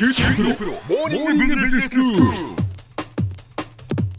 [0.00, 2.20] 九州大学モーニングビジネススクール。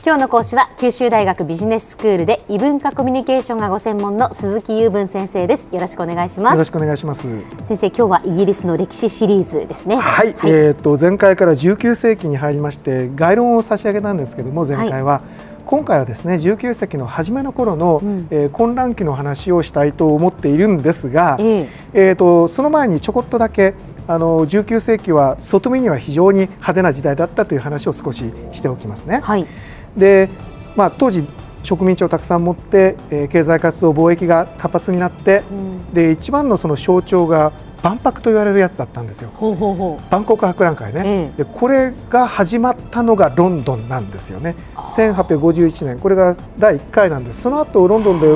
[0.06, 5.70] 今日の講師は九州大学ビジネススクールで異文化コミュニケーションがご専門の鈴木雄文先生です。
[5.72, 6.54] よろしくお願いします。
[6.54, 7.24] よろしくお願いします。
[7.64, 9.96] 先生今日はイギリスの歴史シリーズですね。
[9.96, 15.24] はい、えっ、と前回から19世紀に入りまして概論を差し上げたんですけども前回は、
[15.72, 18.28] 今回はですね19世紀の初めの頃の、うん。
[18.30, 21.70] えー混乱期の話をしたいと思っているんですが、ええ。
[21.94, 23.74] えーとその前にちょこっとだけ
[24.06, 29.22] あの19世紀は外見には非常に派手な時代だったという話を少ししておきますね。
[29.24, 29.48] はい。
[29.96, 30.28] で、
[30.76, 31.26] まあ、当時
[31.64, 35.94] 植民地をたくさん持って、えー経済活動貿易が活発になって、うん。
[35.94, 37.52] で一番のその象徴が
[37.84, 39.30] 万博と言われるやつだったんですよ。
[39.34, 40.12] ほうほうほう。
[40.12, 44.56] バンコク博覧会ね、えでこれが始まったのがロンドンなんですよね。
[44.76, 46.00] 1851年。
[46.00, 47.42] これが第1回なんです。
[47.42, 48.28] その後ロンドンで、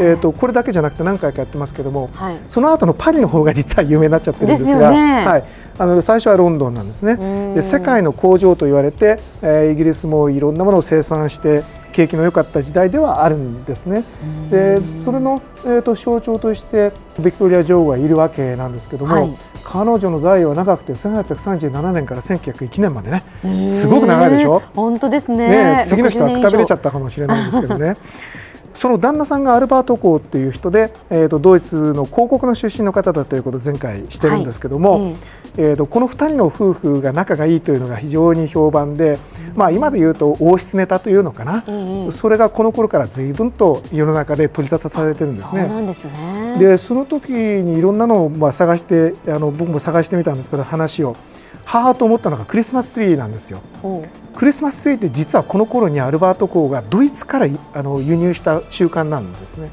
[0.00, 2.38] えー、とこれだけじゃなくて何回かやってますけどもはい。
[2.46, 5.26] その後のパリの方が実は有名になっちゃってるんですがよね。
[5.26, 5.44] はい、
[5.78, 7.54] あの最初はロンドンなんですうねん。
[7.54, 11.62] で世界の工場と言われて、えーイギリスもいろんなものを生産して
[11.98, 14.04] 景気の良かった時代ではあるんですね。
[14.50, 19.30] でそれの、えー、と象徴としてビクトリア女王がいるわけなんですけども、はい。
[19.64, 23.24] 彼女の在位は長くて1837年から1901年までね。
[23.66, 24.60] すごく長いでしょ？
[24.76, 25.48] 本当ですね。
[25.48, 27.96] ね、次の人はくたびれちゃっったかもしれないんですけどね。
[28.74, 35.16] その旦那さんがアルバート公っていう人で、えー、とドイツの広告の出身の方だということを前回してるんですけども、はい。
[35.56, 39.18] えー、とこの2人の夫婦が仲がいいというのが非常に評判で、
[39.54, 42.12] まあ、今で言うと王室ネタというのかな、うんうん。
[42.12, 45.68] それがこの頃から随分と世の中で取り沙汰されてるんですね。
[45.68, 46.56] そですね。
[46.58, 51.16] でその時にいろんなのをまあ探してあの僕も探してみたんですけど話を。
[51.64, 53.60] 母と思ったのがクリスマスツリーなんですよ。
[53.82, 54.02] ほ
[54.34, 59.68] クリスマスツリーって実はこの頃にアルバート公がドイツからいあの輸入した習慣なんですね。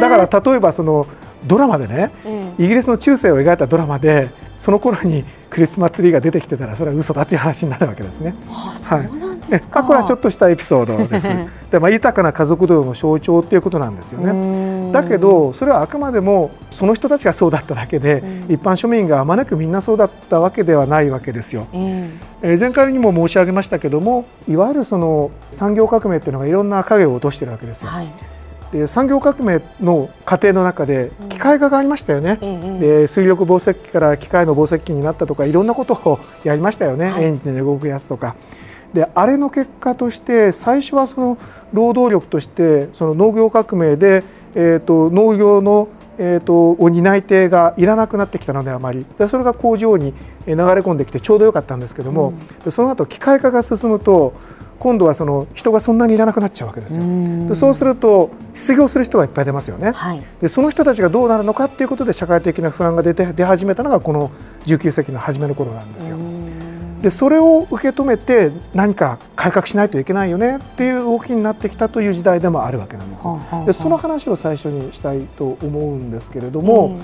[0.00, 1.06] だから例えばその
[1.46, 2.52] ドラマでねえ。
[2.58, 5.24] イギリスの中世を描いたドラマでその頃に
[5.56, 8.34] クリスマスツリーが出てきてたらそれは嘘だっていう話になるわけですね。
[8.50, 11.30] あそうなんでねすか、まあ、これはちょっとしたエピソードです。
[11.70, 14.34] でまあ、豊かな家族道の象徴っていうことなんですよね。
[14.34, 21.66] ねだけどそれはあくまでもその人たちがそうだっただけで、うん一般庶民があまねくみんなそうだったわけではないわけですよ。
[21.72, 22.10] え
[22.42, 27.88] えー前回にも申し上げましたけどもいわゆるその産業革命っていうのがいろんな影を落としてるわけですよ。
[27.90, 28.35] えはい
[28.72, 32.38] で産業革命の過程の中で機械化がありましたよね。
[32.40, 37.24] ええで水力紡績機から機械の紡績機になったとかいろんなことを やりましたよね、はい。
[37.24, 38.34] エンジンで動くやつとか。
[38.92, 41.38] であれの結果として最初はその
[41.72, 44.24] 労働力としてその農業革命で、
[44.54, 45.88] えー、と農業の、
[46.18, 49.04] えー、とを担い手がいらなくなってきたのであまり。
[49.18, 50.14] でそれが工場に
[50.46, 52.32] えー流れ込んできてちょうどよかったんですけども、
[52.64, 54.32] でその後機械化が進むと
[54.78, 57.02] 今度はその人がそんなにいらなくなっちゃうわけですよ。
[57.02, 59.92] んでそうすると失業する人がいっぱい出ますよね。
[59.92, 64.30] はいでその人たちがどうなるのかっていうことで社会的な不安が出て出始めたのがこの
[64.66, 66.16] 19世紀の初めの頃なんですよ。
[67.00, 73.24] でそれを受け止めて何か改革しないといけないよねっていう動きになってきたという時代でもあるわけなんです
[73.66, 76.98] でその話を最初にしたいと思うんですけれども、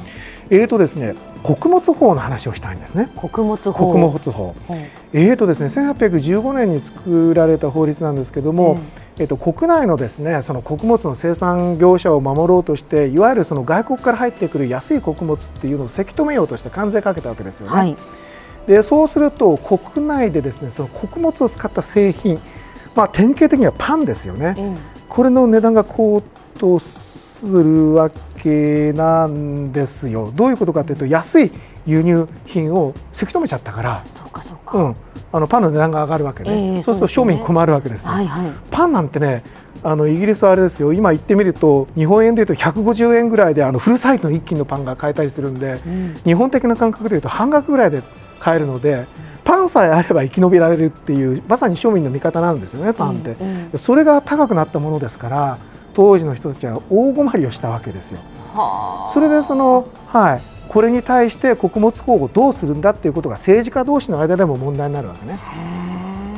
[0.53, 3.11] えーとですね穀物法の話をしたいんですね。
[3.17, 3.73] 穀物法。
[3.73, 4.55] 穀物法。
[4.69, 4.77] 法
[5.15, 8.79] えーとですね、1815年に作られた法律なんですけども、
[9.19, 17.75] えー、と国内のですねその穀物の生産業者を守ろうとしていわゆるその外国から入ってくる安い穀物っていうのをせき止めようとして関税かけたわけですよね。
[17.75, 17.97] はい。
[18.67, 22.39] でそうすると国内でですねその穀物を使った製品、
[22.95, 24.79] まあ、典型的にはパンですよね、うん。
[25.09, 26.23] これの値段が高
[26.59, 30.33] 騰するわけなんですよ。
[30.35, 31.53] どういうことかというと安い
[31.87, 34.97] 輸入品をせき止めちゃったから、そうかそうか、うん、
[35.33, 38.13] あのパンの値段が上がるわけで、ええそうすると庶民困るわけですよ。
[38.13, 38.53] はいはい。
[38.71, 39.43] パンなんてね
[39.83, 40.93] あのイギリスはあれですよ。
[40.93, 46.15] 今行ってみると日本円でいうと150円ぐらいであのフルサイズの一斤のパンが買えたりするんで、ん。
[46.25, 48.03] 日本的な感覚でいうと半額ぐらいで
[48.39, 49.07] 買えるので
[49.45, 53.79] パンさえあれば生き延びられるっていうまさに庶民の味方なんですよねパンって、うんうん。
[53.79, 55.59] それが高くなったものですから
[55.95, 58.21] 当時の人たちは大困りをしたわけですよ。
[58.55, 65.39] はそれでその、はい、これに対して穀物法をどうするんだっていうことが政治家同士の間でも問題になるわけね。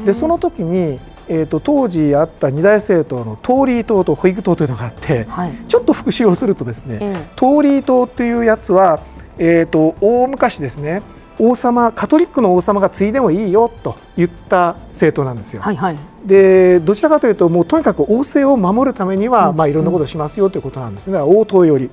[0.05, 9.01] でその時に、えー、と当時あった二大政党のトーリー党とホイッグ党というのがあって、はいちょっと復習をするとですね、ええトーリー党っていうやつは、
[9.39, 11.03] えー、と大昔ですね
[11.39, 15.63] 王様カトリックの王様が継いでもいいよと言った政党なんですよ。
[15.63, 21.91] はいはいでどちらかというともうとにかく王政を守るためには、まあ、いろんなことをしますよということなんですね、王党より。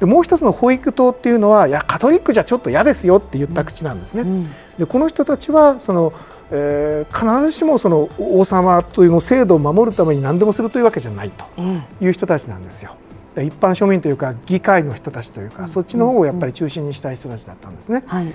[0.00, 4.22] でもう一つの保育党っていうのはいやカトリックじゃちょっと嫌ですよって言った口なんですね。
[4.22, 6.12] うんでこの人たちはその、
[6.50, 12.96] えー必ずしもその王様というの制度を守るために何でもするというわけじゃないとえいう人たちなんですよ。
[13.34, 18.02] で一般庶民というか議会の人たちというか、そっちの方をやっぱり中心にしたい人たちだったんですね。
[18.04, 18.32] えはい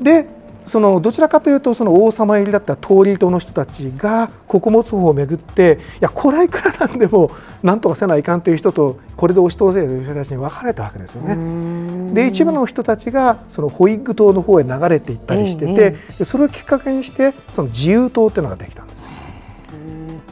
[0.00, 0.28] で
[0.66, 7.30] そのどちらかというとその王様入りだった通り人の人たちが穀物法をめぐっていやこれはいくらなんでも
[7.62, 12.14] なんとかせないかんという人とこれで押し通せという人たちに分かれたわけですよね。
[12.14, 19.10] で一部の人たちがそのホイッグ島の方へ流れていったりしてて、でそれをきっかけにしてその自由党っていうのができたんですよ。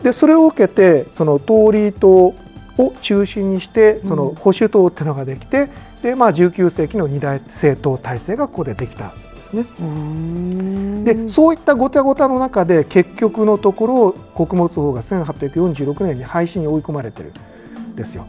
[0.02, 2.34] でそれを受けてそのトーリー党を
[3.00, 5.68] 中心にしてその保守党っていうのができて、
[6.02, 9.14] でまあ19世紀の二大政党体制がここでできた
[9.44, 11.04] ですね。
[11.04, 17.32] でそういったごたごたの中で結局のところ穀物法が1846年に廃止に追い込まれてる
[17.90, 18.26] んですよ。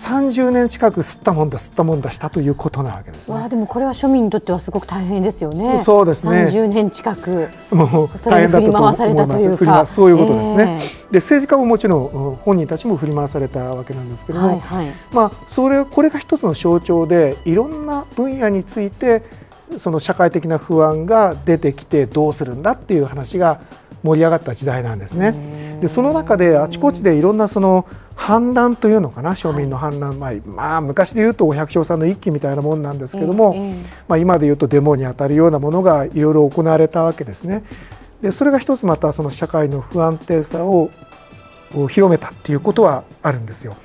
[0.00, 5.78] 30年近く吸ったもんだ吸ったもんだしたということなわけです、ね、わでもこれは庶民にとってはすごく大変ですよね。
[5.80, 6.46] そうですね。
[6.46, 8.94] 30年近くもう大変だと思いま
[9.84, 9.94] す。
[9.94, 10.80] そういうことですね。
[10.80, 19.22] えー、で政治家ももちろん本人たちも振り回されたわけなんですけれども、はいはい、まあそれこれが一つの象徴でいろんな分野について
[19.78, 23.60] その社会的な不安が出てきてどうするんだっていう話が
[24.02, 25.78] 盛り上がった時代なんですね。
[25.80, 33.54] でその中であちこちでいろんなその反乱というのかな庶民の反乱、はい、まあ、昔で言うとお百姓さんの一揆みたいなもんなんですけども、
[34.08, 37.64] まあ、今で言うとデモに当たるようなものがいろいろ行われたわけですね。
[38.20, 40.90] でそれが一つまたその社会の不安定さを
[41.88, 43.76] 広めたっていうことはあるんですよ。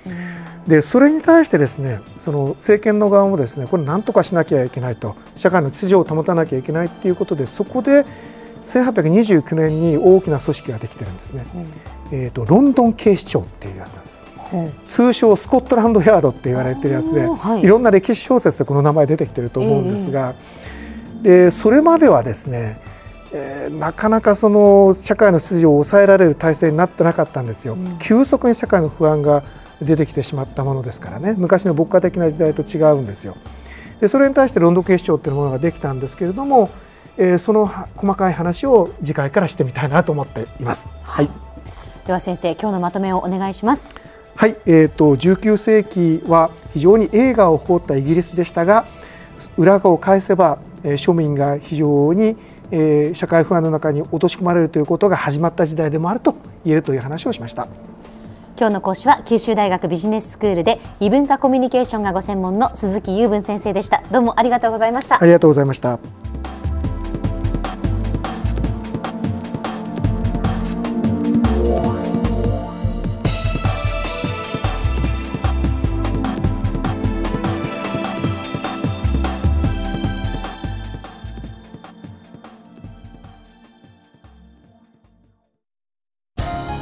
[0.67, 5.15] でそれに対してですねその政権の側もですねこれ何とかしなきゃいけないと。
[5.35, 8.05] 社会の秩序を保たなきゃいけないっていうことでそこで
[8.65, 11.45] 1829年に大きな組織ができてるんですね、
[12.11, 14.23] うん、えーと、ロンドン警視庁っていうやつなんです、
[14.53, 14.57] う。
[14.57, 20.33] ん、通称スコットランドヤードって言われてるやつで、はい、いろんな歴史小説でこの名前出てきてると思うんですが、
[21.23, 22.81] えー、でそれまではですね
[23.37, 29.43] えー、なかなかその社会の秩序を抑えられる体制になってなかったんですよ、うん、急速に社会の不安が
[29.81, 31.35] 出てきてしまったものですからね。
[31.37, 33.35] 昔の牧歌的な時代と違うんですよ。
[33.99, 36.69] でそれに対してロンドン警視庁っていうものができたんですけれども、
[37.17, 40.87] えー、その細かい話を次回からしてみたいなと思っています。
[41.03, 41.29] はい、
[42.05, 43.85] では先生今日のまとめをお願いします。
[44.35, 48.85] はい、えーと、19世紀は非常に映画を誇ったイギリスでしたが
[49.57, 52.37] 裏側を返せば、えー、庶民が非常に、
[52.71, 57.67] えー、社会不安の中に落とし込まれるということが始まった時代でもあると言えるという話をしました。
[58.57, 64.01] 今日の講師は九州大学ビジネススクールで異文化コミュニケーションがご専門の鈴木雄文先生でした。
[64.11, 65.21] どうもありがとうございました。
[65.21, 65.99] ありがとうございました